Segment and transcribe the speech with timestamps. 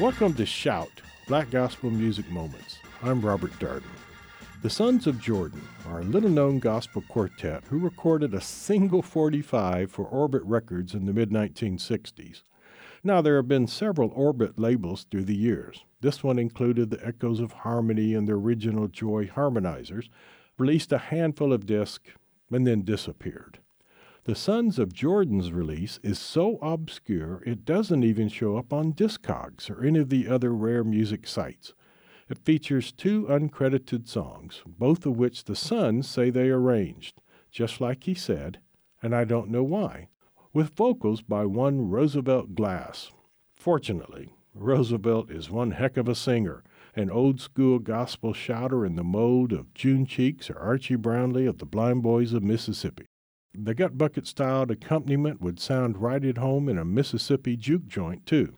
[0.00, 0.90] Welcome to Shout,
[1.28, 2.80] Black Gospel Music Moments.
[3.00, 3.84] I'm Robert Darden.
[4.60, 9.92] The Sons of Jordan are a little known gospel quartet who recorded a single 45
[9.92, 12.42] for Orbit Records in the mid 1960s.
[13.04, 15.84] Now, there have been several Orbit labels through the years.
[16.00, 20.08] This one included the Echoes of Harmony and the original Joy Harmonizers,
[20.58, 22.10] released a handful of discs,
[22.50, 23.60] and then disappeared.
[24.24, 29.68] The Sons of Jordan's release is so obscure it doesn't even show up on Discogs
[29.68, 31.74] or any of the other rare music sites.
[32.30, 38.04] It features two uncredited songs, both of which the Sons say they arranged, just like
[38.04, 38.60] he said,
[39.02, 40.08] and I don't know why,
[40.54, 43.10] with vocals by one Roosevelt Glass.
[43.54, 46.64] Fortunately, Roosevelt is one heck of a singer,
[46.96, 51.58] an old school gospel shouter in the mold of June Cheeks or Archie Brownlee of
[51.58, 53.04] the Blind Boys of Mississippi.
[53.56, 58.26] The gut bucket styled accompaniment would sound right at home in a Mississippi juke joint,
[58.26, 58.56] too.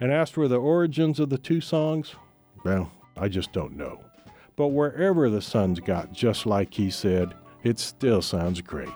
[0.00, 2.16] And as for the origins of the two songs,
[2.64, 4.04] well, I just don't know.
[4.56, 8.90] But wherever the Sons got just like he said, it still sounds great.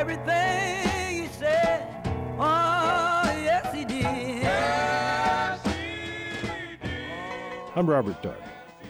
[0.00, 1.86] Everything he said.
[2.38, 4.00] Oh, yes, he did.
[4.00, 7.60] Yes, he did.
[7.76, 8.36] I'm Robert Darden.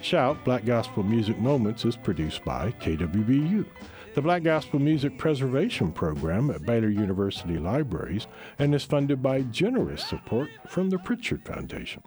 [0.03, 3.66] Shout Black Gospel Music Moments is produced by KWBU,
[4.14, 8.28] the Black Gospel Music Preservation Program at Baylor University Libraries,
[8.61, 12.05] and is funded by generous support from the Pritchard Foundation.